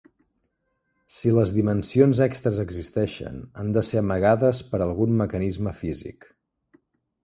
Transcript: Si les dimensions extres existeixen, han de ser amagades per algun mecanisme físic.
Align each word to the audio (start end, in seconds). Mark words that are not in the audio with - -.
Si 1.17 1.33
les 1.35 1.53
dimensions 1.57 2.23
extres 2.27 2.63
existeixen, 2.65 3.39
han 3.63 3.73
de 3.79 3.87
ser 3.93 4.03
amagades 4.05 4.67
per 4.73 4.85
algun 4.91 5.19
mecanisme 5.25 5.81
físic. 5.87 6.33